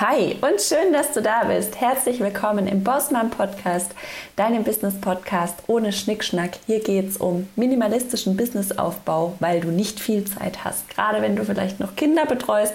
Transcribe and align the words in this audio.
Hi 0.00 0.34
und 0.40 0.62
schön, 0.62 0.94
dass 0.94 1.12
du 1.12 1.20
da 1.20 1.44
bist. 1.44 1.78
Herzlich 1.78 2.20
willkommen 2.20 2.66
im 2.66 2.82
Bossmann 2.82 3.28
Podcast, 3.28 3.92
deinem 4.34 4.64
Business 4.64 4.98
Podcast 4.98 5.56
ohne 5.66 5.92
Schnickschnack. 5.92 6.52
Hier 6.64 6.80
geht 6.80 7.10
es 7.10 7.18
um 7.18 7.46
minimalistischen 7.54 8.34
Businessaufbau, 8.34 9.34
weil 9.40 9.60
du 9.60 9.68
nicht 9.68 10.00
viel 10.00 10.24
Zeit 10.24 10.64
hast. 10.64 10.88
Gerade 10.88 11.20
wenn 11.20 11.36
du 11.36 11.44
vielleicht 11.44 11.80
noch 11.80 11.96
Kinder 11.96 12.24
betreust 12.24 12.72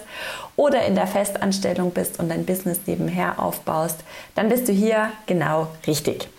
oder 0.55 0.85
in 0.85 0.93
der 0.93 1.07
Festanstellung 1.07 1.89
bist 1.89 2.19
und 2.19 2.29
dein 2.29 2.45
Business 2.45 2.81
nebenher 2.85 3.39
aufbaust, 3.39 4.01
dann 4.35 4.49
bist 4.49 4.67
du 4.67 4.71
hier 4.71 5.11
genau 5.25 5.69
richtig. 5.87 6.29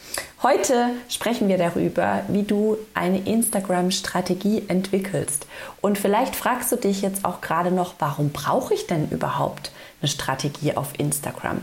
Heute 0.42 0.90
sprechen 1.08 1.48
wir 1.48 1.56
darüber, 1.56 2.20
wie 2.28 2.42
du 2.42 2.76
eine 2.92 3.20
Instagram-Strategie 3.20 4.64
entwickelst. 4.68 5.46
Und 5.80 5.96
vielleicht 5.96 6.36
fragst 6.36 6.70
du 6.70 6.76
dich 6.76 7.00
jetzt 7.00 7.24
auch 7.24 7.40
gerade 7.40 7.70
noch, 7.70 7.94
warum 8.00 8.28
brauche 8.28 8.74
ich 8.74 8.86
denn 8.86 9.08
überhaupt 9.08 9.72
eine 10.02 10.10
Strategie 10.10 10.76
auf 10.76 10.92
Instagram? 10.98 11.62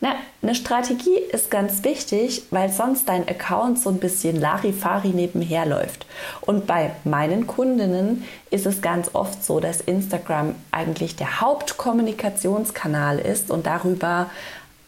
Na, 0.00 0.14
eine 0.40 0.54
Strategie 0.54 1.18
ist 1.32 1.50
ganz 1.50 1.84
wichtig, 1.84 2.44
weil 2.50 2.72
sonst 2.72 3.10
dein 3.10 3.28
Account 3.28 3.78
so 3.78 3.90
ein 3.90 4.00
bisschen 4.00 4.40
Larifari 4.40 5.08
nebenher 5.08 5.66
läuft. 5.66 6.06
Und 6.40 6.66
bei 6.66 6.92
meinen 7.04 7.46
Kundinnen 7.46 8.24
ist 8.50 8.64
es 8.64 8.80
ganz 8.80 9.10
oft 9.12 9.44
so, 9.44 9.60
dass 9.60 9.82
Instagram 9.82 10.54
eigentlich 10.70 11.14
der 11.16 11.42
Hauptkommunikationskanal 11.42 13.18
ist 13.18 13.50
und 13.50 13.66
darüber 13.66 14.30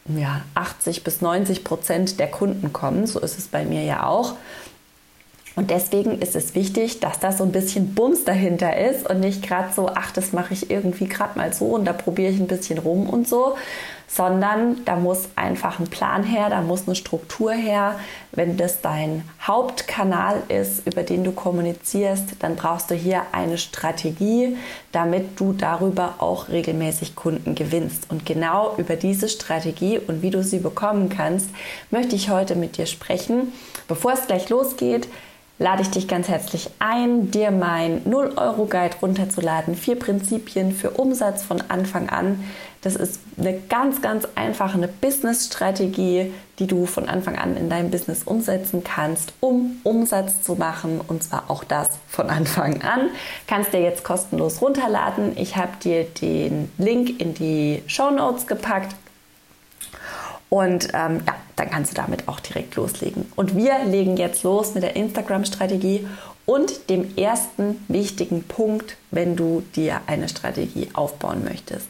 ja, 0.08 0.42
80 0.54 1.04
bis 1.04 1.20
90 1.20 1.64
Prozent 1.64 2.18
der 2.20 2.28
Kunden 2.28 2.72
kommen. 2.72 3.06
So 3.06 3.20
ist 3.20 3.38
es 3.38 3.48
bei 3.48 3.64
mir 3.64 3.82
ja 3.82 4.06
auch. 4.06 4.34
Und 5.56 5.70
deswegen 5.70 6.20
ist 6.20 6.36
es 6.36 6.54
wichtig, 6.54 7.00
dass 7.00 7.18
da 7.18 7.32
so 7.32 7.42
ein 7.42 7.50
bisschen 7.50 7.94
Bums 7.94 8.24
dahinter 8.24 8.76
ist 8.76 9.08
und 9.08 9.20
nicht 9.20 9.42
gerade 9.42 9.72
so, 9.72 9.88
ach, 9.88 10.12
das 10.12 10.32
mache 10.34 10.52
ich 10.52 10.70
irgendwie 10.70 11.06
gerade 11.06 11.38
mal 11.38 11.52
so 11.54 11.66
und 11.68 11.86
da 11.86 11.94
probiere 11.94 12.30
ich 12.30 12.38
ein 12.38 12.46
bisschen 12.46 12.78
rum 12.78 13.08
und 13.08 13.26
so, 13.26 13.56
sondern 14.08 14.84
da 14.84 14.96
muss 14.96 15.28
einfach 15.36 15.78
ein 15.78 15.88
Plan 15.88 16.22
her, 16.22 16.48
da 16.48 16.60
muss 16.62 16.86
eine 16.86 16.94
Struktur 16.94 17.52
her. 17.52 17.98
Wenn 18.32 18.56
das 18.56 18.80
dein 18.80 19.28
Hauptkanal 19.42 20.42
ist, 20.48 20.86
über 20.86 21.02
den 21.02 21.24
du 21.24 21.32
kommunizierst, 21.32 22.36
dann 22.38 22.56
brauchst 22.56 22.90
du 22.90 22.94
hier 22.94 23.22
eine 23.32 23.58
Strategie, 23.58 24.56
damit 24.92 25.40
du 25.40 25.52
darüber 25.52 26.14
auch 26.18 26.48
regelmäßig 26.48 27.16
Kunden 27.16 27.54
gewinnst. 27.54 28.10
Und 28.10 28.24
genau 28.24 28.74
über 28.76 28.96
diese 28.96 29.28
Strategie 29.28 29.98
und 29.98 30.22
wie 30.22 30.30
du 30.30 30.42
sie 30.42 30.58
bekommen 30.58 31.08
kannst, 31.08 31.48
möchte 31.90 32.14
ich 32.14 32.30
heute 32.30 32.54
mit 32.54 32.76
dir 32.76 32.86
sprechen. 32.86 33.52
Bevor 33.88 34.12
es 34.12 34.26
gleich 34.26 34.48
losgeht, 34.48 35.08
lade 35.58 35.82
ich 35.82 35.90
dich 35.90 36.06
ganz 36.06 36.28
herzlich 36.28 36.70
ein, 36.78 37.30
dir 37.30 37.50
mein 37.50 38.04
0-Euro-Guide 38.04 38.96
runterzuladen. 39.00 39.74
Vier 39.74 39.98
Prinzipien 39.98 40.72
für 40.72 40.90
Umsatz 40.90 41.42
von 41.42 41.62
Anfang 41.68 42.08
an. 42.08 42.44
Das 42.82 42.94
ist 42.94 43.20
eine 43.38 43.58
ganz, 43.68 44.02
ganz 44.02 44.28
einfache 44.34 44.78
Business-Strategie, 45.00 46.32
die 46.58 46.66
du 46.66 46.86
von 46.86 47.08
Anfang 47.08 47.36
an 47.36 47.56
in 47.56 47.68
deinem 47.68 47.90
Business 47.90 48.22
umsetzen 48.22 48.84
kannst, 48.84 49.32
um 49.40 49.80
Umsatz 49.82 50.42
zu 50.42 50.54
machen. 50.54 51.00
Und 51.06 51.24
zwar 51.24 51.50
auch 51.50 51.64
das 51.64 51.88
von 52.06 52.28
Anfang 52.28 52.82
an. 52.82 53.08
Kannst 53.46 53.72
dir 53.72 53.80
jetzt 53.80 54.04
kostenlos 54.04 54.60
runterladen. 54.60 55.36
Ich 55.36 55.56
habe 55.56 55.72
dir 55.82 56.04
den 56.04 56.70
Link 56.78 57.20
in 57.20 57.34
die 57.34 57.82
Show 57.86 58.10
Notes 58.10 58.46
gepackt. 58.46 58.94
Und 60.48 60.88
ähm, 60.94 61.22
ja, 61.26 61.34
dann 61.56 61.70
kannst 61.70 61.92
du 61.92 61.96
damit 61.96 62.28
auch 62.28 62.40
direkt 62.40 62.76
loslegen. 62.76 63.30
Und 63.34 63.56
wir 63.56 63.84
legen 63.84 64.16
jetzt 64.16 64.42
los 64.42 64.74
mit 64.74 64.82
der 64.82 64.94
Instagram-Strategie 64.94 66.06
und 66.44 66.88
dem 66.88 67.16
ersten 67.16 67.84
wichtigen 67.88 68.44
Punkt, 68.44 68.96
wenn 69.10 69.34
du 69.34 69.62
dir 69.74 70.02
eine 70.06 70.28
Strategie 70.28 70.88
aufbauen 70.92 71.44
möchtest. 71.44 71.88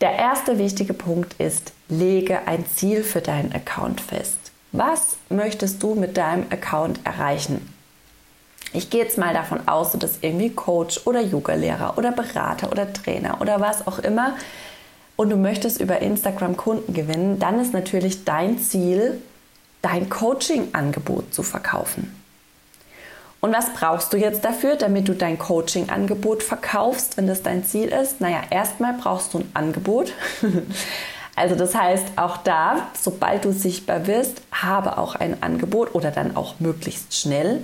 Der 0.00 0.16
erste 0.16 0.58
wichtige 0.58 0.94
Punkt 0.94 1.34
ist, 1.40 1.72
lege 1.88 2.46
ein 2.46 2.66
Ziel 2.66 3.02
für 3.04 3.20
deinen 3.20 3.52
Account 3.52 4.00
fest. 4.00 4.38
Was 4.72 5.16
möchtest 5.28 5.82
du 5.82 5.94
mit 5.94 6.16
deinem 6.16 6.46
Account 6.50 7.00
erreichen? 7.04 7.72
Ich 8.72 8.90
gehe 8.90 9.02
jetzt 9.02 9.18
mal 9.18 9.32
davon 9.32 9.68
aus, 9.68 9.96
bist 9.96 10.18
irgendwie 10.22 10.50
Coach 10.50 11.00
oder 11.06 11.20
Yoga-Lehrer 11.20 11.96
oder 11.96 12.10
Berater 12.10 12.72
oder 12.72 12.92
Trainer 12.92 13.40
oder 13.40 13.60
was 13.60 13.86
auch 13.86 14.00
immer 14.00 14.34
und 15.16 15.30
du 15.30 15.36
möchtest 15.36 15.80
über 15.80 16.00
Instagram 16.00 16.56
Kunden 16.56 16.92
gewinnen, 16.92 17.38
dann 17.38 17.60
ist 17.60 17.72
natürlich 17.72 18.24
dein 18.24 18.58
Ziel, 18.58 19.20
dein 19.82 20.08
Coaching-Angebot 20.08 21.32
zu 21.32 21.42
verkaufen. 21.42 22.14
Und 23.40 23.52
was 23.52 23.74
brauchst 23.74 24.12
du 24.12 24.16
jetzt 24.16 24.44
dafür, 24.44 24.76
damit 24.76 25.06
du 25.06 25.14
dein 25.14 25.38
Coaching-Angebot 25.38 26.42
verkaufst, 26.42 27.18
wenn 27.18 27.26
das 27.26 27.42
dein 27.42 27.64
Ziel 27.64 27.88
ist? 27.88 28.20
Naja, 28.20 28.40
erstmal 28.48 28.94
brauchst 28.94 29.34
du 29.34 29.40
ein 29.40 29.50
Angebot. 29.54 30.12
Also 31.36 31.56
das 31.56 31.74
heißt, 31.74 32.12
auch 32.16 32.36
da, 32.36 32.88
sobald 33.00 33.44
du 33.44 33.52
sichtbar 33.52 34.06
wirst, 34.06 34.42
habe 34.52 34.98
auch 34.98 35.16
ein 35.16 35.42
Angebot 35.42 35.94
oder 35.94 36.10
dann 36.10 36.36
auch 36.36 36.60
möglichst 36.60 37.18
schnell. 37.18 37.60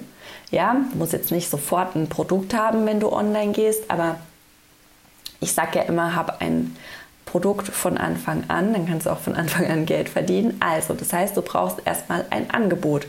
Ja, 0.51 0.75
du 0.91 0.99
musst 0.99 1.13
jetzt 1.13 1.31
nicht 1.31 1.49
sofort 1.49 1.95
ein 1.95 2.09
Produkt 2.09 2.53
haben, 2.53 2.85
wenn 2.87 2.99
du 2.99 3.13
online 3.13 3.53
gehst, 3.53 3.89
aber 3.89 4.17
ich 5.39 5.53
sage 5.53 5.79
ja 5.79 5.85
immer, 5.85 6.17
habe 6.17 6.41
ein 6.41 6.77
Produkt 7.31 7.69
von 7.69 7.97
Anfang 7.97 8.43
an, 8.49 8.73
dann 8.73 8.87
kannst 8.87 9.07
du 9.07 9.11
auch 9.11 9.21
von 9.21 9.37
Anfang 9.37 9.67
an 9.71 9.87
Geld 9.87 10.09
verdienen. 10.09 10.57
Also, 10.59 10.95
das 10.95 11.13
heißt, 11.13 11.37
du 11.37 11.43
brauchst 11.43 11.79
erstmal 11.85 12.25
ein 12.31 12.51
Angebot. 12.51 13.07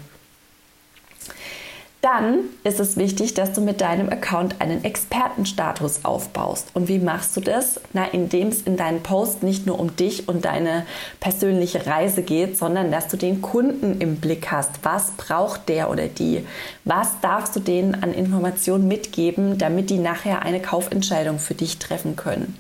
Dann 2.02 2.40
ist 2.64 2.80
es 2.80 2.98
wichtig, 2.98 3.36
dass 3.36 3.54
du 3.54 3.62
mit 3.62 3.82
deinem 3.82 4.10
Account 4.10 4.60
einen 4.60 4.84
Expertenstatus 4.84 6.04
aufbaust. 6.04 6.70
Und 6.74 6.88
wie 6.88 6.98
machst 6.98 7.36
du 7.38 7.42
das? 7.42 7.80
Na, 7.94 8.06
indem 8.06 8.48
es 8.48 8.62
in 8.64 8.78
deinen 8.78 9.02
Post 9.02 9.44
nicht 9.44 9.68
nur 9.68 9.80
um 9.80 9.96
dich 9.96 10.28
und 10.28 10.46
deine 10.46 10.86
persönliche 11.20 11.86
Reise 11.86 12.24
geht, 12.24 12.58
sondern 12.58 12.92
dass 12.92 13.08
du 13.08 13.18
den 13.18 13.42
Kunden 13.42 14.02
im 14.02 14.18
Blick 14.18 14.52
hast. 14.52 14.72
Was 14.84 15.12
braucht 15.12 15.70
der 15.70 15.92
oder 15.92 16.08
die? 16.08 16.46
Was 16.86 17.20
darfst 17.22 17.56
du 17.56 17.60
denen 17.60 18.04
an 18.04 18.14
Informationen 18.14 18.88
mitgeben, 18.88 19.60
damit 19.60 19.92
die 19.92 20.00
nachher 20.00 20.42
eine 20.42 20.60
Kaufentscheidung 20.60 21.38
für 21.38 21.56
dich 21.56 21.78
treffen 21.78 22.16
können? 22.16 22.58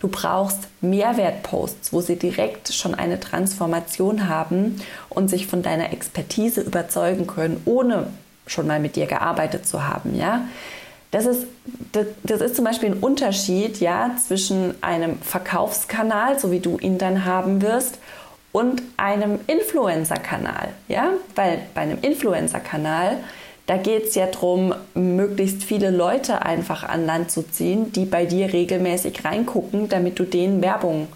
Du 0.00 0.08
brauchst 0.08 0.68
Mehrwertposts, 0.80 1.92
wo 1.92 2.00
sie 2.00 2.16
direkt 2.16 2.72
schon 2.72 2.94
eine 2.94 3.18
Transformation 3.18 4.28
haben 4.28 4.80
und 5.08 5.28
sich 5.28 5.46
von 5.46 5.62
deiner 5.62 5.92
Expertise 5.92 6.60
überzeugen 6.60 7.26
können, 7.26 7.60
ohne 7.64 8.06
schon 8.46 8.66
mal 8.66 8.80
mit 8.80 8.96
dir 8.96 9.06
gearbeitet 9.06 9.66
zu 9.66 9.86
haben, 9.86 10.16
ja. 10.16 10.46
Das 11.10 11.24
ist, 11.24 11.46
das, 11.92 12.06
das 12.22 12.42
ist 12.42 12.56
zum 12.56 12.66
Beispiel 12.66 12.90
ein 12.90 12.98
Unterschied 12.98 13.80
ja, 13.80 14.14
zwischen 14.22 14.74
einem 14.82 15.18
Verkaufskanal, 15.22 16.38
so 16.38 16.50
wie 16.50 16.60
du 16.60 16.78
ihn 16.78 16.98
dann 16.98 17.24
haben 17.24 17.62
wirst, 17.62 17.98
und 18.52 18.82
einem 18.96 19.40
Influencer-Kanal. 19.46 20.68
Ja? 20.88 21.12
Weil 21.34 21.60
bei 21.74 21.82
einem 21.82 21.98
Influencer-Kanal 22.02 23.18
da 23.68 23.76
geht 23.76 24.06
es 24.06 24.14
ja 24.14 24.26
darum, 24.26 24.74
möglichst 24.94 25.62
viele 25.62 25.90
Leute 25.90 26.40
einfach 26.40 26.84
an 26.84 27.04
Land 27.04 27.30
zu 27.30 27.42
ziehen, 27.42 27.92
die 27.92 28.06
bei 28.06 28.24
dir 28.24 28.50
regelmäßig 28.50 29.26
reingucken, 29.26 29.90
damit 29.90 30.18
du 30.18 30.24
denen 30.24 30.62
Werbung 30.62 31.08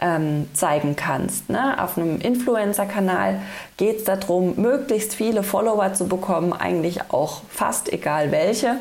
ähm, 0.00 0.48
zeigen 0.52 0.96
kannst. 0.96 1.48
Ne? 1.48 1.80
Auf 1.80 1.96
einem 1.96 2.20
Influencer-Kanal 2.20 3.40
geht 3.76 3.98
es 3.98 4.04
darum, 4.04 4.54
möglichst 4.56 5.14
viele 5.14 5.44
Follower 5.44 5.94
zu 5.94 6.08
bekommen, 6.08 6.52
eigentlich 6.52 7.12
auch 7.12 7.42
fast 7.48 7.92
egal 7.92 8.32
welche, 8.32 8.78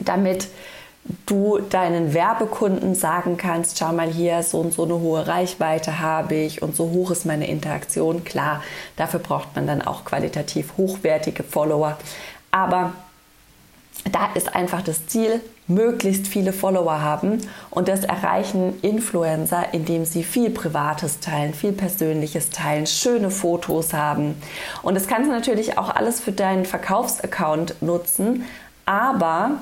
damit 0.00 0.48
du 1.26 1.58
deinen 1.58 2.14
Werbekunden 2.14 2.94
sagen 2.94 3.36
kannst, 3.36 3.78
schau 3.78 3.92
mal 3.92 4.08
hier, 4.08 4.42
so 4.42 4.58
und 4.60 4.72
so 4.72 4.84
eine 4.84 5.00
hohe 5.00 5.26
Reichweite 5.26 6.00
habe 6.00 6.34
ich 6.34 6.62
und 6.62 6.76
so 6.76 6.90
hoch 6.90 7.10
ist 7.10 7.26
meine 7.26 7.48
Interaktion. 7.48 8.24
Klar, 8.24 8.62
dafür 8.96 9.20
braucht 9.20 9.54
man 9.56 9.66
dann 9.66 9.82
auch 9.82 10.04
qualitativ 10.04 10.74
hochwertige 10.76 11.42
Follower. 11.42 11.96
Aber 12.50 12.92
da 14.10 14.30
ist 14.34 14.54
einfach 14.54 14.82
das 14.82 15.06
Ziel, 15.06 15.40
möglichst 15.66 16.26
viele 16.26 16.52
Follower 16.52 17.00
haben 17.00 17.40
und 17.70 17.88
das 17.88 18.04
erreichen 18.04 18.80
Influencer, 18.82 19.72
indem 19.72 20.04
sie 20.04 20.24
viel 20.24 20.50
Privates 20.50 21.20
teilen, 21.20 21.54
viel 21.54 21.72
Persönliches 21.72 22.50
teilen, 22.50 22.86
schöne 22.86 23.30
Fotos 23.30 23.92
haben. 23.92 24.34
Und 24.82 24.94
das 24.94 25.06
kannst 25.06 25.28
du 25.28 25.32
natürlich 25.32 25.78
auch 25.78 25.94
alles 25.94 26.20
für 26.20 26.32
deinen 26.32 26.64
Verkaufsaccount 26.64 27.82
nutzen, 27.82 28.44
aber 28.84 29.58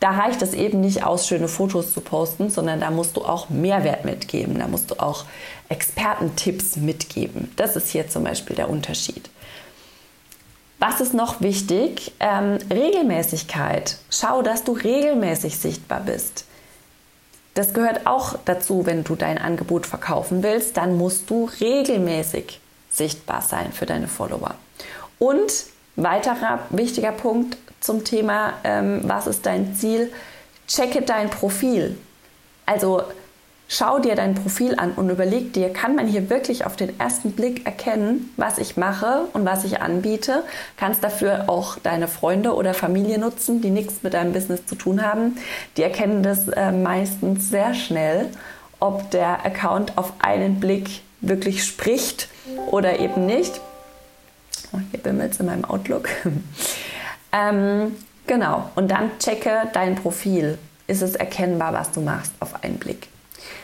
da 0.00 0.10
reicht 0.10 0.42
es 0.42 0.52
eben 0.52 0.80
nicht 0.80 1.04
aus, 1.04 1.26
schöne 1.26 1.48
Fotos 1.48 1.92
zu 1.92 2.00
posten, 2.00 2.50
sondern 2.50 2.80
da 2.80 2.90
musst 2.90 3.16
du 3.16 3.24
auch 3.24 3.48
Mehrwert 3.48 4.04
mitgeben. 4.04 4.58
Da 4.58 4.68
musst 4.68 4.90
du 4.90 5.00
auch 5.00 5.24
Expertentipps 5.68 6.76
mitgeben. 6.76 7.50
Das 7.56 7.74
ist 7.74 7.90
hier 7.90 8.08
zum 8.08 8.24
Beispiel 8.24 8.54
der 8.54 8.70
Unterschied. 8.70 9.28
Was 10.78 11.00
ist 11.00 11.14
noch 11.14 11.40
wichtig? 11.40 12.12
Ähm, 12.20 12.58
Regelmäßigkeit. 12.70 13.98
Schau, 14.10 14.42
dass 14.42 14.62
du 14.62 14.72
regelmäßig 14.72 15.58
sichtbar 15.58 16.00
bist. 16.00 16.44
Das 17.54 17.74
gehört 17.74 18.06
auch 18.06 18.38
dazu, 18.44 18.86
wenn 18.86 19.02
du 19.02 19.16
dein 19.16 19.38
Angebot 19.38 19.84
verkaufen 19.84 20.44
willst, 20.44 20.76
dann 20.76 20.96
musst 20.96 21.28
du 21.28 21.50
regelmäßig 21.60 22.60
sichtbar 22.88 23.42
sein 23.42 23.72
für 23.72 23.84
deine 23.84 24.06
Follower. 24.06 24.54
Und 25.18 25.52
weiterer 25.98 26.60
wichtiger 26.70 27.12
Punkt, 27.12 27.56
zum 27.80 28.04
Thema, 28.04 28.54
ähm, 28.64 29.00
was 29.04 29.26
ist 29.26 29.46
dein 29.46 29.74
Ziel, 29.74 30.10
checke 30.66 31.02
dein 31.02 31.30
Profil. 31.30 31.96
Also 32.66 33.02
schau 33.68 33.98
dir 33.98 34.14
dein 34.14 34.34
Profil 34.34 34.74
an 34.76 34.92
und 34.92 35.10
überleg 35.10 35.52
dir, 35.52 35.72
kann 35.72 35.94
man 35.94 36.06
hier 36.06 36.28
wirklich 36.30 36.66
auf 36.66 36.76
den 36.76 36.98
ersten 36.98 37.32
Blick 37.32 37.66
erkennen, 37.66 38.32
was 38.36 38.58
ich 38.58 38.76
mache 38.76 39.26
und 39.32 39.44
was 39.44 39.64
ich 39.64 39.80
anbiete. 39.80 40.42
Kannst 40.76 41.04
dafür 41.04 41.44
auch 41.48 41.78
deine 41.78 42.08
Freunde 42.08 42.54
oder 42.54 42.74
Familie 42.74 43.18
nutzen, 43.18 43.60
die 43.60 43.70
nichts 43.70 44.02
mit 44.02 44.14
deinem 44.14 44.32
Business 44.32 44.66
zu 44.66 44.74
tun 44.74 45.02
haben. 45.02 45.36
Die 45.76 45.82
erkennen 45.82 46.22
das 46.22 46.48
äh, 46.48 46.72
meistens 46.72 47.48
sehr 47.48 47.74
schnell, 47.74 48.28
ob 48.80 49.10
der 49.10 49.44
Account 49.44 49.96
auf 49.96 50.12
einen 50.18 50.60
Blick 50.60 51.02
wirklich 51.20 51.64
spricht 51.64 52.28
oder 52.70 52.98
eben 53.00 53.26
nicht. 53.26 53.60
Oh, 54.72 54.78
hier 54.90 55.00
bimmelt 55.00 55.32
es 55.32 55.40
in 55.40 55.46
meinem 55.46 55.64
Outlook. 55.64 56.08
ähm, 57.32 57.96
genau, 58.26 58.70
und 58.74 58.90
dann 58.90 59.18
checke 59.18 59.68
dein 59.72 59.94
Profil. 59.94 60.58
Ist 60.86 61.02
es 61.02 61.14
erkennbar, 61.14 61.72
was 61.72 61.92
du 61.92 62.00
machst 62.00 62.32
auf 62.40 62.62
einen 62.64 62.78
Blick? 62.78 63.08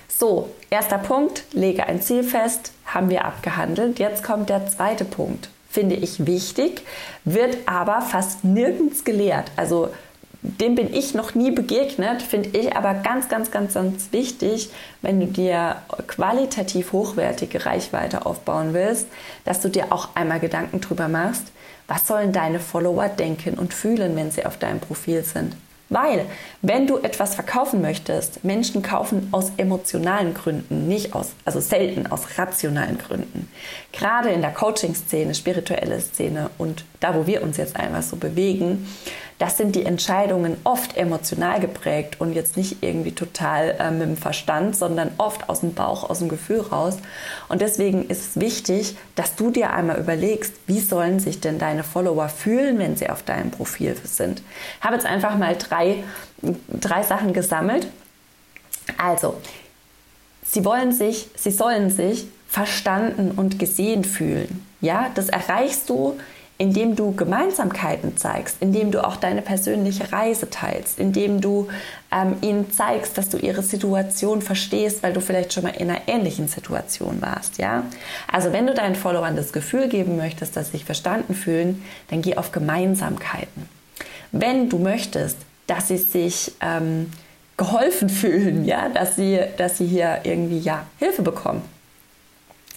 So, 0.08 0.50
erster 0.70 0.98
Punkt, 0.98 1.44
lege 1.52 1.86
ein 1.86 2.00
Ziel 2.00 2.22
fest, 2.22 2.72
haben 2.86 3.10
wir 3.10 3.24
abgehandelt. 3.24 3.98
Jetzt 3.98 4.22
kommt 4.22 4.48
der 4.48 4.66
zweite 4.68 5.04
Punkt. 5.04 5.48
Finde 5.68 5.96
ich 5.96 6.26
wichtig, 6.26 6.82
wird 7.24 7.56
aber 7.66 8.00
fast 8.00 8.44
nirgends 8.44 9.04
gelehrt. 9.04 9.50
Also 9.56 9.88
dem 10.44 10.74
bin 10.74 10.92
ich 10.92 11.14
noch 11.14 11.34
nie 11.34 11.50
begegnet, 11.50 12.20
finde 12.20 12.50
ich 12.58 12.76
aber 12.76 12.92
ganz, 12.92 13.30
ganz, 13.30 13.50
ganz, 13.50 13.72
ganz 13.72 14.12
wichtig, 14.12 14.70
wenn 15.00 15.18
du 15.18 15.26
dir 15.26 15.76
qualitativ 16.06 16.92
hochwertige 16.92 17.64
Reichweite 17.64 18.26
aufbauen 18.26 18.74
willst, 18.74 19.06
dass 19.46 19.60
du 19.60 19.70
dir 19.70 19.90
auch 19.90 20.14
einmal 20.14 20.40
Gedanken 20.40 20.82
drüber 20.82 21.08
machst, 21.08 21.44
was 21.88 22.06
sollen 22.06 22.32
deine 22.32 22.60
Follower 22.60 23.08
denken 23.08 23.54
und 23.54 23.72
fühlen, 23.72 24.14
wenn 24.16 24.30
sie 24.30 24.44
auf 24.44 24.58
deinem 24.58 24.80
Profil 24.80 25.24
sind. 25.24 25.56
Weil, 25.90 26.24
wenn 26.62 26.86
du 26.86 26.98
etwas 26.98 27.34
verkaufen 27.34 27.82
möchtest, 27.82 28.42
Menschen 28.42 28.82
kaufen 28.82 29.28
aus 29.32 29.52
emotionalen 29.58 30.32
Gründen, 30.32 30.88
nicht 30.88 31.14
aus, 31.14 31.32
also 31.44 31.60
selten 31.60 32.06
aus 32.06 32.38
rationalen 32.38 32.98
Gründen. 32.98 33.48
Gerade 33.92 34.30
in 34.30 34.40
der 34.40 34.50
Coaching-Szene, 34.50 35.34
spirituelle 35.34 36.00
Szene 36.00 36.50
und 36.56 36.84
da, 37.00 37.14
wo 37.14 37.26
wir 37.26 37.42
uns 37.42 37.58
jetzt 37.58 37.76
einfach 37.76 38.02
so 38.02 38.16
bewegen, 38.16 38.88
das 39.38 39.56
sind 39.56 39.74
die 39.74 39.84
Entscheidungen 39.84 40.56
oft 40.62 40.96
emotional 40.96 41.58
geprägt 41.58 42.20
und 42.20 42.34
jetzt 42.34 42.56
nicht 42.56 42.82
irgendwie 42.82 43.12
total 43.12 43.76
äh, 43.80 43.90
mit 43.90 44.02
dem 44.02 44.16
Verstand, 44.16 44.76
sondern 44.76 45.10
oft 45.18 45.48
aus 45.48 45.60
dem 45.60 45.74
Bauch, 45.74 46.08
aus 46.08 46.20
dem 46.20 46.28
Gefühl 46.28 46.60
raus. 46.60 46.98
Und 47.48 47.60
deswegen 47.60 48.08
ist 48.08 48.36
es 48.36 48.40
wichtig, 48.40 48.96
dass 49.16 49.34
du 49.34 49.50
dir 49.50 49.72
einmal 49.72 49.98
überlegst, 49.98 50.54
wie 50.66 50.78
sollen 50.78 51.18
sich 51.18 51.40
denn 51.40 51.58
deine 51.58 51.82
Follower 51.82 52.28
fühlen, 52.28 52.78
wenn 52.78 52.96
sie 52.96 53.10
auf 53.10 53.22
deinem 53.22 53.50
Profil 53.50 53.96
sind. 54.04 54.42
Ich 54.78 54.84
habe 54.84 54.94
jetzt 54.94 55.06
einfach 55.06 55.36
mal 55.36 55.56
drei, 55.56 56.04
drei 56.68 57.02
Sachen 57.02 57.32
gesammelt. 57.32 57.88
Also, 58.98 59.40
sie 60.44 60.64
wollen 60.64 60.92
sich, 60.92 61.28
sie 61.34 61.50
sollen 61.50 61.90
sich 61.90 62.28
verstanden 62.48 63.32
und 63.32 63.58
gesehen 63.58 64.04
fühlen. 64.04 64.64
Ja, 64.80 65.10
das 65.14 65.28
erreichst 65.28 65.90
du, 65.90 66.16
indem 66.56 66.94
du 66.94 67.12
Gemeinsamkeiten 67.12 68.16
zeigst, 68.16 68.58
indem 68.60 68.92
du 68.92 69.04
auch 69.04 69.16
deine 69.16 69.42
persönliche 69.42 70.12
Reise 70.12 70.50
teilst, 70.50 71.00
indem 71.00 71.40
du 71.40 71.68
ähm, 72.12 72.36
ihnen 72.42 72.70
zeigst, 72.70 73.18
dass 73.18 73.28
du 73.28 73.38
ihre 73.38 73.62
Situation 73.62 74.40
verstehst, 74.40 75.02
weil 75.02 75.12
du 75.12 75.20
vielleicht 75.20 75.52
schon 75.52 75.64
mal 75.64 75.70
in 75.70 75.90
einer 75.90 76.02
ähnlichen 76.06 76.46
Situation 76.46 77.20
warst, 77.20 77.58
ja? 77.58 77.84
Also 78.30 78.52
wenn 78.52 78.66
du 78.68 78.74
deinen 78.74 78.94
Followern 78.94 79.34
das 79.34 79.52
Gefühl 79.52 79.88
geben 79.88 80.16
möchtest, 80.16 80.56
dass 80.56 80.66
sie 80.66 80.72
sich 80.72 80.84
verstanden 80.84 81.34
fühlen, 81.34 81.82
dann 82.10 82.22
geh 82.22 82.36
auf 82.36 82.52
Gemeinsamkeiten. 82.52 83.68
Wenn 84.30 84.68
du 84.68 84.78
möchtest, 84.78 85.38
dass 85.66 85.88
sie 85.88 85.98
sich 85.98 86.52
ähm, 86.60 87.10
geholfen 87.56 88.08
fühlen, 88.08 88.64
ja, 88.64 88.88
dass 88.88 89.16
sie, 89.16 89.40
dass 89.56 89.78
sie 89.78 89.86
hier 89.86 90.20
irgendwie 90.22 90.58
ja 90.58 90.86
Hilfe 90.98 91.22
bekommen, 91.22 91.62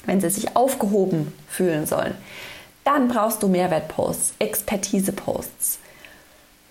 wenn 0.05 0.19
sie 0.19 0.29
sich 0.29 0.55
aufgehoben 0.55 1.33
fühlen 1.47 1.85
sollen, 1.85 2.15
dann 2.87 3.09
brauchst 3.09 3.43
du 3.43 3.49
Mehrwertposts, 3.49 4.35
Expertise-Posts, 4.39 5.79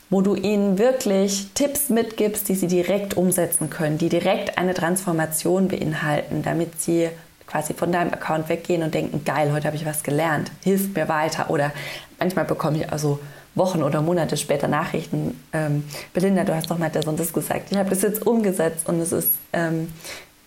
wo 0.09 0.23
du 0.23 0.35
ihnen 0.35 0.79
wirklich 0.79 1.49
Tipps 1.53 1.91
mitgibst, 1.91 2.49
die 2.49 2.55
sie 2.55 2.69
direkt 2.69 3.19
umsetzen 3.19 3.69
können, 3.69 3.99
die 3.99 4.09
direkt 4.09 4.57
eine 4.57 4.73
Transformation 4.73 5.69
beinhalten, 5.69 6.43
damit 6.43 6.81
sie 6.81 7.11
quasi 7.47 7.75
von 7.75 7.93
deinem 7.93 8.15
Account 8.15 8.49
weggehen 8.49 8.83
und 8.83 8.95
denken, 8.95 9.25
geil, 9.25 9.53
heute 9.53 9.67
habe 9.67 9.77
ich 9.77 9.85
was 9.85 10.03
gelernt, 10.03 10.51
hilft 10.65 10.97
mir 10.97 11.07
weiter. 11.09 11.51
Oder 11.51 11.73
manchmal 12.19 12.47
bekomme 12.47 12.79
ich 12.79 12.91
also 12.91 13.21
Wochen 13.55 13.83
oder 13.83 14.01
Monate 14.01 14.39
später 14.39 14.69
Nachrichten, 14.69 15.39
ähm, 15.53 15.85
Belinda, 16.15 16.45
du 16.45 16.55
hast 16.55 16.71
doch 16.71 16.79
mal 16.79 16.91
das 16.91 17.07
und 17.07 17.21
das 17.21 17.35
gesagt. 17.35 17.73
Ich 17.73 17.77
habe 17.77 17.91
das 17.91 18.01
jetzt 18.01 18.27
umgesetzt 18.27 18.89
und 18.89 19.01
es 19.01 19.13
ist, 19.13 19.33
ähm, 19.53 19.93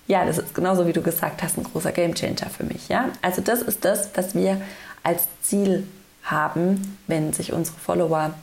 ja, 0.07 0.25
das 0.25 0.39
ist 0.39 0.55
genauso 0.55 0.87
wie 0.87 0.93
du 0.93 1.03
gesagt 1.03 1.43
hast, 1.43 1.59
ein 1.59 1.63
großer 1.63 1.91
Gamechanger 1.91 2.49
für 2.49 2.63
mich. 2.63 2.89
Ja? 2.89 3.09
Also 3.21 3.41
das 3.41 3.61
ist 3.61 3.85
das, 3.85 4.09
was 4.15 4.33
wir 4.33 4.59
als 5.03 5.27
Ziel 5.41 5.87
haben, 6.23 6.97
wenn 7.07 7.33
sich 7.33 7.53
unsere 7.53 7.77
Follower 7.77 8.33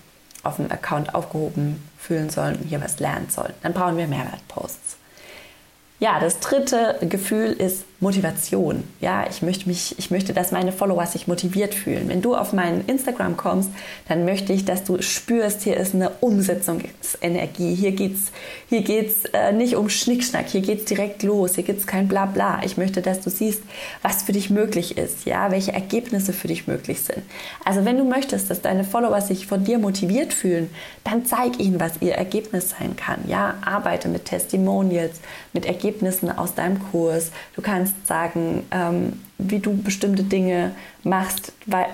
auf 0.42 0.56
dem 0.56 0.70
Account 0.70 1.14
aufgehoben 1.14 1.82
fühlen 1.98 2.30
sollen 2.30 2.56
und 2.56 2.64
hier 2.64 2.80
was 2.80 3.00
lernen 3.00 3.28
sollen. 3.30 3.52
Dann 3.62 3.72
brauchen 3.72 3.96
wir 3.96 4.06
Mehrwertposts. 4.06 4.96
Ja, 5.98 6.20
das 6.20 6.40
dritte 6.40 6.98
Gefühl 7.00 7.52
ist 7.52 7.84
Motivation. 7.98 8.84
Ja, 9.00 9.24
ich 9.30 9.40
möchte 9.40 9.68
mich, 9.68 9.98
ich 9.98 10.10
möchte, 10.10 10.34
dass 10.34 10.52
meine 10.52 10.70
Follower 10.70 11.06
sich 11.06 11.28
motiviert 11.28 11.74
fühlen. 11.74 12.08
Wenn 12.08 12.20
du 12.20 12.36
auf 12.36 12.52
meinen 12.52 12.84
Instagram 12.86 13.38
kommst, 13.38 13.70
dann 14.06 14.26
möchte 14.26 14.52
ich, 14.52 14.66
dass 14.66 14.84
du 14.84 15.00
spürst, 15.00 15.62
hier 15.62 15.78
ist 15.78 15.94
eine 15.94 16.10
Umsetzungsenergie. 16.20 17.74
Hier 17.74 17.92
geht's, 17.92 18.32
hier 18.68 18.82
geht's 18.82 19.24
äh, 19.32 19.52
nicht 19.52 19.76
um 19.76 19.88
Schnickschnack. 19.88 20.46
Hier 20.48 20.60
geht's 20.60 20.84
direkt 20.84 21.22
los. 21.22 21.54
Hier 21.54 21.64
gibt's 21.64 21.86
kein 21.86 22.06
Blabla. 22.06 22.60
Ich 22.64 22.76
möchte, 22.76 23.00
dass 23.00 23.22
du 23.22 23.30
siehst, 23.30 23.62
was 24.02 24.24
für 24.24 24.32
dich 24.32 24.50
möglich 24.50 24.98
ist. 24.98 25.24
Ja, 25.24 25.50
welche 25.50 25.72
Ergebnisse 25.72 26.34
für 26.34 26.48
dich 26.48 26.66
möglich 26.66 27.00
sind. 27.00 27.22
Also, 27.64 27.86
wenn 27.86 27.96
du 27.96 28.04
möchtest, 28.04 28.50
dass 28.50 28.60
deine 28.60 28.84
Follower 28.84 29.22
sich 29.22 29.46
von 29.46 29.64
dir 29.64 29.78
motiviert 29.78 30.34
fühlen, 30.34 30.68
dann 31.02 31.24
zeig 31.24 31.58
ihnen, 31.60 31.80
was 31.80 31.92
ihr 32.00 32.14
Ergebnis 32.14 32.74
sein 32.78 32.94
kann. 32.96 33.20
Ja, 33.26 33.54
arbeite 33.64 34.08
mit 34.08 34.26
Testimonials, 34.26 35.20
mit 35.54 35.64
Ergebnissen 35.64 36.30
aus 36.30 36.54
deinem 36.54 36.78
Kurs. 36.90 37.30
Du 37.54 37.62
kannst 37.62 37.85
kannst 37.86 38.06
sagen, 38.06 38.66
ähm, 38.70 39.20
wie 39.38 39.58
du 39.58 39.76
bestimmte 39.76 40.24
Dinge 40.24 40.72
machst, 41.02 41.52
weil, 41.66 41.86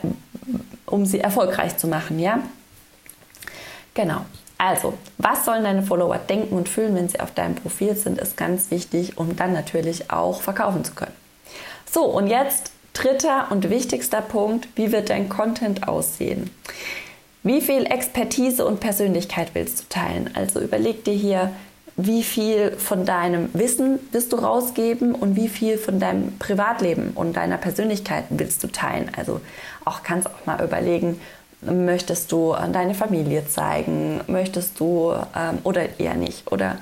um 0.87 1.05
sie 1.05 1.21
erfolgreich 1.21 1.77
zu 1.77 1.87
machen, 1.87 2.19
ja? 2.19 2.41
Genau. 3.95 4.25
Also, 4.57 4.95
was 5.19 5.45
sollen 5.45 5.65
deine 5.65 5.83
Follower 5.83 6.19
denken 6.19 6.55
und 6.55 6.69
fühlen, 6.69 6.95
wenn 6.95 7.09
sie 7.09 7.21
auf 7.21 7.33
deinem 7.33 7.57
Profil 7.57 7.97
sind, 7.97 8.19
ist 8.19 8.37
ganz 8.37 8.71
wichtig, 8.71 9.19
um 9.19 9.37
dann 9.37 9.53
natürlich 9.53 10.11
auch 10.11 10.41
verkaufen 10.41 10.85
zu 10.85 10.93
können. 10.95 11.13
So, 11.91 12.05
und 12.05 12.29
jetzt 12.29 12.71
dritter 12.95 13.49
und 13.51 13.69
wichtigster 13.69 14.23
Punkt, 14.23 14.69
wie 14.77 14.93
wird 14.93 15.11
dein 15.11 15.29
Content 15.29 15.89
aussehen? 15.89 16.51
Wie 17.43 17.61
viel 17.61 17.87
Expertise 17.87 18.65
und 18.65 18.79
Persönlichkeit 18.79 19.51
willst 19.55 19.81
du 19.81 19.85
teilen? 19.89 20.31
Also 20.35 20.61
überleg 20.61 21.05
dir 21.05 21.15
hier, 21.15 21.53
wie 21.97 22.23
viel 22.23 22.73
von 22.73 23.05
deinem 23.05 23.51
Wissen 23.53 23.99
willst 24.13 24.33
du 24.33 24.37
rausgeben 24.37 25.15
und 25.15 25.37
wie 25.37 25.49
viel 25.49 25.79
von 25.79 26.01
deinem 26.01 26.39
Privatleben 26.39 27.11
und 27.15 27.37
deiner 27.37 27.59
Persönlichkeit 27.59 28.25
willst 28.31 28.63
du 28.65 28.69
teilen. 28.69 29.11
Also 29.17 29.41
auch 29.85 30.03
kannst 30.03 30.29
auch 30.29 30.47
mal 30.47 30.63
überlegen, 30.65 31.21
möchtest 31.61 32.33
du 32.33 32.55
deine 32.73 32.95
Familie 32.95 33.47
zeigen, 33.47 34.21
möchtest 34.27 34.81
du 34.81 35.13
ähm, 35.37 35.59
oder 35.63 36.01
eher 36.01 36.15
nicht 36.15 36.51
oder 36.51 36.79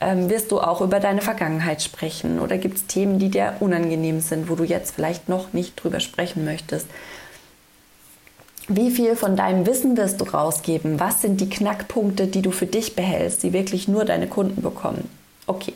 ähm, 0.00 0.28
wirst 0.28 0.52
du 0.52 0.60
auch 0.60 0.80
über 0.80 1.00
deine 1.00 1.22
Vergangenheit 1.22 1.82
sprechen 1.82 2.38
oder 2.38 2.58
gibt 2.58 2.76
es 2.76 2.86
Themen, 2.86 3.18
die 3.18 3.30
dir 3.30 3.54
unangenehm 3.60 4.20
sind, 4.20 4.48
wo 4.48 4.54
du 4.54 4.64
jetzt 4.64 4.94
vielleicht 4.94 5.28
noch 5.28 5.52
nicht 5.52 5.82
drüber 5.82 6.00
sprechen 6.00 6.44
möchtest. 6.44 6.86
Wie 8.70 8.90
viel 8.90 9.16
von 9.16 9.34
deinem 9.34 9.66
Wissen 9.66 9.96
wirst 9.96 10.20
du 10.20 10.26
rausgeben? 10.26 11.00
Was 11.00 11.22
sind 11.22 11.40
die 11.40 11.48
Knackpunkte, 11.48 12.26
die 12.26 12.42
du 12.42 12.50
für 12.50 12.66
dich 12.66 12.94
behältst, 12.94 13.42
die 13.42 13.54
wirklich 13.54 13.88
nur 13.88 14.04
deine 14.04 14.26
Kunden 14.26 14.60
bekommen? 14.60 15.08
Okay. 15.46 15.72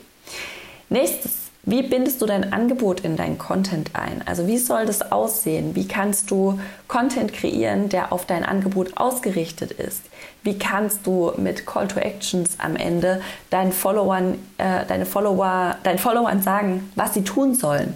Nächstes, 0.89 1.31
wie 1.63 1.81
bindest 1.81 2.21
du 2.21 2.27
dein 2.27 2.53
Angebot 2.53 2.99
in 2.99 3.15
deinen 3.15 3.39
Content 3.39 3.95
ein? 3.95 4.21
Also 4.27 4.45
wie 4.45 4.59
soll 4.59 4.85
das 4.85 5.11
aussehen? 5.11 5.73
Wie 5.73 5.87
kannst 5.87 6.29
du 6.29 6.59
Content 6.87 7.33
kreieren, 7.33 7.89
der 7.89 8.13
auf 8.13 8.27
dein 8.27 8.45
Angebot 8.45 8.95
ausgerichtet 8.95 9.71
ist? 9.71 10.03
Wie 10.43 10.59
kannst 10.59 11.07
du 11.07 11.31
mit 11.37 11.65
Call 11.65 11.87
to 11.87 11.99
Actions 11.99 12.59
am 12.59 12.75
Ende 12.75 13.21
deinen 13.49 13.71
Followern, 13.71 14.35
äh, 14.59 14.85
deine 14.87 15.07
Follower, 15.07 15.77
deinen 15.81 15.97
Followern 15.97 16.43
sagen, 16.43 16.91
was 16.95 17.15
sie 17.15 17.23
tun 17.23 17.55
sollen? 17.55 17.95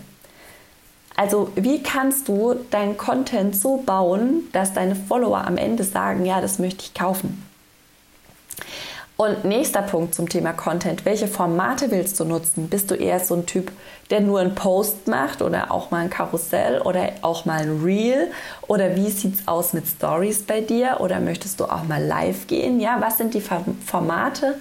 Also 1.17 1.50
wie 1.55 1.81
kannst 1.81 2.27
du 2.27 2.53
deinen 2.69 2.95
Content 2.95 3.55
so 3.55 3.77
bauen, 3.77 4.43
dass 4.53 4.74
deine 4.74 4.95
Follower 4.95 5.45
am 5.45 5.57
Ende 5.57 5.83
sagen, 5.83 6.25
ja, 6.25 6.41
das 6.41 6.59
möchte 6.59 6.83
ich 6.83 6.93
kaufen. 6.93 7.43
Und 9.17 9.45
nächster 9.45 9.81
Punkt 9.81 10.13
zum 10.13 10.29
Thema 10.29 10.53
Content. 10.53 11.03
Welche 11.03 11.27
Formate 11.27 11.89
willst 11.89 12.19
du 12.19 12.24
nutzen? 12.24 12.69
Bist 12.69 12.91
du 12.91 12.93
eher 12.93 13.19
so 13.19 13.33
ein 13.33 13.47
Typ, 13.47 13.71
der 14.12 14.21
nur 14.21 14.41
einen 14.41 14.53
Post 14.53 15.07
macht 15.07 15.41
oder 15.41 15.71
auch 15.71 15.89
mal 15.89 16.03
ein 16.03 16.12
Karussell 16.12 16.81
oder 16.81 17.09
auch 17.24 17.45
mal 17.45 17.63
ein 17.63 17.81
Reel? 17.83 18.31
Oder 18.67 18.95
wie 18.95 19.09
sieht 19.09 19.39
es 19.39 19.47
aus 19.47 19.74
mit 19.74 19.88
Stories 19.88 20.43
bei 20.43 20.62
dir? 20.62 20.97
Oder 21.00 21.19
möchtest 21.19 21.59
du 21.59 21.65
auch 21.65 21.83
mal 21.83 22.03
live 22.03 22.45
gehen? 22.45 22.79
Ja, 22.79 23.01
was 23.01 23.17
sind 23.17 23.33
die 23.33 23.41
Formate, 23.41 24.59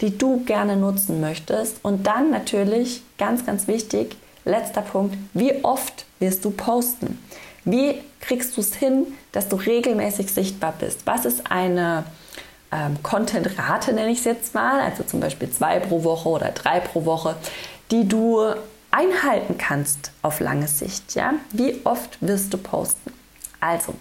die 0.00 0.16
du 0.16 0.42
gerne 0.44 0.76
nutzen 0.76 1.20
möchtest? 1.20 1.84
Und 1.84 2.06
dann 2.06 2.30
natürlich, 2.30 3.02
ganz, 3.18 3.44
ganz 3.44 3.68
wichtig, 3.68 4.16
letzter 4.48 4.82
Punkt, 4.82 5.16
wie 5.34 5.64
oft 5.64 6.06
wirst 6.18 6.44
du 6.44 6.50
posten? 6.50 7.22
Wie 7.64 8.02
kriegst 8.20 8.56
du 8.56 8.60
es 8.60 8.74
hin, 8.74 9.06
dass 9.32 9.48
du 9.48 9.56
regelmäßig 9.56 10.32
sichtbar 10.32 10.74
bist? 10.78 11.06
Was 11.06 11.24
ist 11.24 11.50
eine 11.50 12.04
ähm, 12.72 13.02
Content-Rate, 13.02 13.92
nenne 13.92 14.10
ich 14.10 14.18
es 14.18 14.24
jetzt 14.24 14.54
mal, 14.54 14.80
also 14.80 15.02
zum 15.02 15.20
Beispiel 15.20 15.50
zwei 15.50 15.80
pro 15.80 16.04
Woche 16.04 16.28
oder 16.28 16.50
drei 16.50 16.80
pro 16.80 17.04
Woche, 17.04 17.36
die 17.90 18.06
du 18.06 18.54
einhalten 18.90 19.58
kannst 19.58 20.12
auf 20.22 20.40
lange 20.40 20.68
Sicht. 20.68 21.14
Ja? 21.14 21.34
Wie 21.52 21.80
oft 21.84 22.18
wirst 22.20 22.52
du 22.52 22.58
posten? 22.58 23.12
Also, 23.60 23.94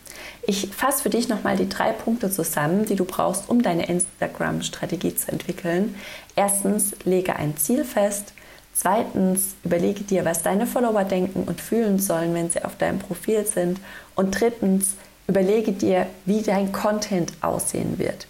ich 0.45 0.67
fasse 0.67 1.01
für 1.01 1.09
dich 1.09 1.29
nochmal 1.29 1.57
die 1.57 1.67
drei 1.67 1.91
Punkte 1.91 2.29
zusammen, 2.29 2.85
die 2.85 2.95
du 2.95 3.05
brauchst, 3.05 3.49
um 3.49 3.63
deine 3.63 3.87
Instagram-Strategie 3.87 5.15
zu 5.15 5.31
entwickeln. 5.31 5.95
Erstens, 6.35 6.93
lege 7.05 7.35
ein 7.35 7.57
Ziel 7.57 7.83
fest. 7.83 8.33
Zweitens, 8.79 9.55
überlege 9.63 10.03
dir, 10.03 10.23
was 10.23 10.43
deine 10.43 10.67
Follower 10.67 11.03
denken 11.03 11.45
und 11.47 11.59
fühlen 11.59 11.97
sollen, 11.97 12.35
wenn 12.35 12.51
sie 12.51 12.63
auf 12.63 12.77
deinem 12.77 12.99
Profil 12.99 13.43
sind. 13.43 13.79
Und 14.13 14.39
drittens, 14.39 14.93
überlege 15.27 15.71
dir, 15.71 16.05
wie 16.25 16.43
dein 16.43 16.71
Content 16.71 17.33
aussehen 17.41 17.97
wird. 17.97 18.27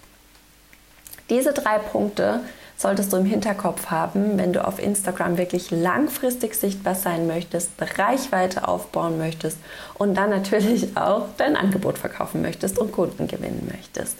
Diese 1.29 1.51
drei 1.51 1.79
Punkte 1.79 2.39
solltest 2.77 3.11
du 3.11 3.17
im 3.17 3.25
Hinterkopf 3.25 3.87
haben, 3.87 4.37
wenn 4.37 4.53
du 4.53 4.65
auf 4.65 4.79
Instagram 4.79 5.37
wirklich 5.37 5.69
langfristig 5.69 6.55
sichtbar 6.55 6.95
sein 6.95 7.27
möchtest, 7.27 7.71
Reichweite 7.97 8.69
aufbauen 8.69 9.17
möchtest 9.17 9.57
und 9.95 10.15
dann 10.15 10.29
natürlich 10.29 10.95
auch 10.95 11.25
dein 11.35 11.57
Angebot 11.57 11.97
verkaufen 11.97 12.41
möchtest 12.41 12.79
und 12.79 12.93
Kunden 12.93 13.27
gewinnen 13.27 13.69
möchtest. 13.69 14.15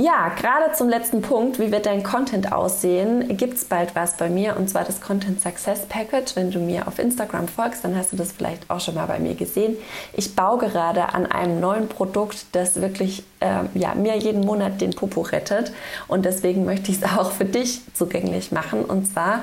Ja, 0.00 0.28
gerade 0.28 0.72
zum 0.74 0.88
letzten 0.88 1.22
Punkt, 1.22 1.58
wie 1.58 1.72
wird 1.72 1.86
dein 1.86 2.04
Content 2.04 2.52
aussehen, 2.52 3.36
gibt 3.36 3.54
es 3.54 3.64
bald 3.64 3.96
was 3.96 4.16
bei 4.16 4.28
mir 4.28 4.56
und 4.56 4.70
zwar 4.70 4.84
das 4.84 5.00
Content 5.00 5.40
Success 5.40 5.86
Package. 5.86 6.36
Wenn 6.36 6.52
du 6.52 6.60
mir 6.60 6.86
auf 6.86 7.00
Instagram 7.00 7.48
folgst, 7.48 7.82
dann 7.82 7.96
hast 7.96 8.12
du 8.12 8.16
das 8.16 8.30
vielleicht 8.30 8.70
auch 8.70 8.78
schon 8.78 8.94
mal 8.94 9.06
bei 9.06 9.18
mir 9.18 9.34
gesehen. 9.34 9.76
Ich 10.12 10.36
baue 10.36 10.58
gerade 10.58 11.14
an 11.14 11.26
einem 11.26 11.58
neuen 11.58 11.88
Produkt, 11.88 12.46
das 12.52 12.80
wirklich 12.80 13.24
äh, 13.40 13.64
ja, 13.74 13.96
mir 13.96 14.16
jeden 14.16 14.42
Monat 14.42 14.80
den 14.80 14.90
Popo 14.90 15.22
rettet 15.22 15.72
und 16.06 16.24
deswegen 16.24 16.64
möchte 16.64 16.92
ich 16.92 17.02
es 17.02 17.02
auch 17.18 17.32
für 17.32 17.44
dich 17.44 17.80
zugänglich 17.92 18.52
machen 18.52 18.84
und 18.84 19.04
zwar 19.12 19.40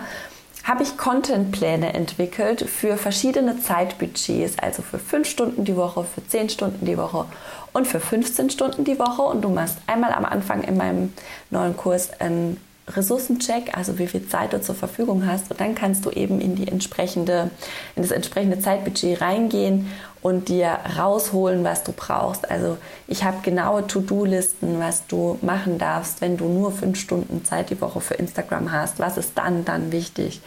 habe 0.65 0.81
ich 0.81 0.97
Contentpläne 0.97 1.93
entwickelt 1.93 2.67
für 2.67 2.97
verschiedene 2.97 3.59
Zeitbudgets, 3.59 4.57
also 4.57 4.81
für 4.81 4.97
5 4.97 5.29
Stunden 5.29 5.63
die 5.63 5.75
Woche, 5.75 6.03
für 6.03 6.27
10 6.27 6.49
Stunden 6.49 6.85
die 6.85 6.97
Woche 6.97 7.25
und 7.71 7.87
für 7.87 7.99
15 7.99 8.49
Stunden 8.49 8.83
die 8.83 8.97
Woche. 8.97 9.21
Und 9.21 9.43
du 9.43 9.49
machst 9.49 9.77
einmal 9.85 10.11
am 10.11 10.25
Anfang 10.25 10.63
in 10.63 10.75
meinem 10.75 11.13
neuen 11.51 11.77
Kurs 11.77 12.19
einen 12.19 12.59
Ressourcencheck, 12.87 13.75
also 13.75 13.97
wie 13.97 14.07
viel 14.07 14.27
Zeit 14.27 14.53
du 14.53 14.61
zur 14.61 14.75
Verfügung 14.75 15.25
hast. 15.25 15.49
Und 15.49 15.59
dann 15.59 15.73
kannst 15.73 16.05
du 16.05 16.11
eben 16.11 16.39
in, 16.39 16.55
die 16.55 16.67
entsprechende, 16.67 17.49
in 17.95 18.03
das 18.03 18.11
entsprechende 18.11 18.59
Zeitbudget 18.59 19.21
reingehen 19.21 19.91
und 20.21 20.49
dir 20.49 20.79
rausholen, 20.97 21.63
was 21.63 21.83
du 21.83 21.91
brauchst. 21.91 22.49
Also 22.49 22.77
ich 23.07 23.23
habe 23.23 23.37
genaue 23.41 23.87
To-Do-Listen, 23.87 24.79
was 24.79 25.07
du 25.07 25.37
machen 25.41 25.77
darfst, 25.77 26.21
wenn 26.21 26.37
du 26.37 26.45
nur 26.47 26.71
fünf 26.71 26.99
Stunden 26.99 27.43
Zeit 27.43 27.69
die 27.69 27.81
Woche 27.81 28.01
für 28.01 28.15
Instagram 28.15 28.71
hast. 28.71 28.99
Was 28.99 29.17
ist 29.17 29.31
dann 29.35 29.65
dann 29.65 29.91
wichtig? 29.91 30.41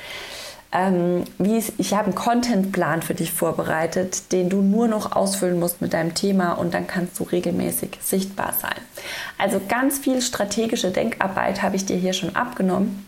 Ähm, 0.71 1.25
ich, 1.39 1.73
ich 1.79 1.95
habe 1.95 2.07
einen 2.07 2.15
Contentplan 2.15 3.03
für 3.03 3.15
dich 3.15 3.33
vorbereitet, 3.33 4.33
den 4.33 4.49
du 4.49 4.61
nur 4.61 4.87
noch 4.87 5.13
ausfüllen 5.13 5.59
musst 5.59 5.81
mit 5.81 5.93
deinem 5.93 6.15
Thema 6.15 6.53
und 6.53 6.75
dann 6.75 6.87
kannst 6.87 7.19
du 7.19 7.25
regelmäßig 7.25 7.99
sichtbar 8.03 8.53
sein. 8.61 8.77
Also 9.39 9.61
ganz 9.67 9.99
viel 9.99 10.21
strategische 10.21 10.91
Denkarbeit 10.91 11.63
habe 11.63 11.77
ich 11.77 11.87
dir 11.87 11.97
hier 11.97 12.13
schon 12.13 12.37
abgenommen. 12.37 13.07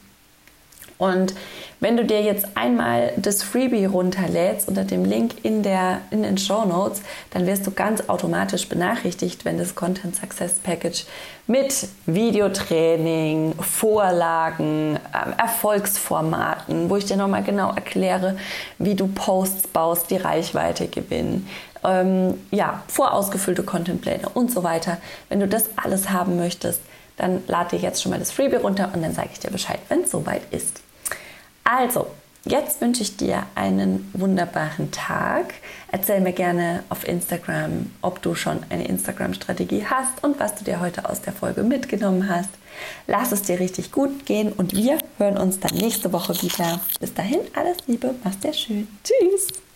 Und 1.01 1.35
wenn 1.81 1.97
du 1.97 2.05
dir 2.05 2.21
jetzt 2.21 2.47
einmal 2.57 3.15
das 3.17 3.43
Freebie 3.43 3.87
runterlädst 3.87 4.69
unter 4.69 4.85
dem 4.85 5.07
Link 5.07 5.33
in, 5.45 5.63
der, 5.63 6.03
in 6.11 6.23
den 6.23 6.37
Show 6.37 6.67
Notes, 6.67 7.01
dann 7.31 7.47
wirst 7.47 7.67
du 7.67 7.71
ganz 7.71 8.11
automatisch 8.11 8.69
benachrichtigt, 8.69 9.47
wenn 9.47 9.57
das 9.57 9.75
Content 9.75 10.15
Success 10.15 10.57
Package 10.63 11.07
mit 11.47 11.89
Videotraining, 12.05 13.55
Vorlagen, 13.61 14.97
äh, 14.97 15.41
Erfolgsformaten, 15.41 16.91
wo 16.91 16.97
ich 16.97 17.07
dir 17.07 17.17
nochmal 17.17 17.45
genau 17.45 17.73
erkläre, 17.73 18.37
wie 18.79 18.95
du 18.95 19.07
Posts 19.07 19.69
baust, 19.69 20.11
die 20.11 20.19
Reichweite 20.19 20.87
gewinnen, 20.87 21.49
ähm, 21.83 22.35
ja, 22.51 22.83
vorausgefüllte 22.89 23.63
Contentpläne 23.63 24.29
und 24.35 24.53
so 24.53 24.65
weiter. 24.65 24.99
Wenn 25.31 25.41
du 25.41 25.49
das 25.49 25.65
alles 25.77 26.11
haben 26.11 26.37
möchtest, 26.37 26.83
dann 27.17 27.43
lade 27.47 27.79
dir 27.79 27.83
jetzt 27.83 28.03
schon 28.03 28.11
mal 28.11 28.19
das 28.19 28.33
Freebie 28.33 28.57
runter 28.57 28.91
und 28.93 29.03
dann 29.03 29.15
sage 29.15 29.31
ich 29.33 29.41
dir 29.41 29.51
Bescheid, 29.51 29.79
wenn 29.89 30.03
es 30.03 30.11
soweit 30.11 30.43
ist. 30.51 30.83
Also, 31.73 32.09
jetzt 32.45 32.81
wünsche 32.81 33.03
ich 33.03 33.17
dir 33.17 33.47
einen 33.55 34.11
wunderbaren 34.13 34.91
Tag. 34.91 35.55
Erzähl 35.93 36.21
mir 36.21 36.33
gerne 36.33 36.83
auf 36.89 37.07
Instagram, 37.07 37.93
ob 38.03 38.21
du 38.23 38.35
schon 38.35 38.59
eine 38.71 38.89
Instagram-Strategie 38.89 39.87
hast 39.89 40.25
und 40.25 40.41
was 40.41 40.57
du 40.57 40.65
dir 40.65 40.81
heute 40.81 41.09
aus 41.09 41.23
der 41.23 41.33
Folge 41.33 41.63
mitgenommen 41.63 42.29
hast. 42.29 42.51
Lass 43.07 43.31
es 43.31 43.43
dir 43.43 43.61
richtig 43.61 43.93
gut 43.93 44.27
gehen 44.27 44.53
und 44.53 44.75
wir 44.75 44.99
hören 45.19 45.39
uns 45.39 45.61
dann 45.61 45.77
nächste 45.77 46.13
Woche 46.13 46.35
wieder. 46.43 46.81
Bis 46.99 47.15
dahin, 47.15 47.41
alles 47.55 47.77
Liebe, 47.87 48.17
mach's 48.25 48.41
dir 48.41 48.53
schön. 48.53 48.89
Tschüss! 49.05 49.70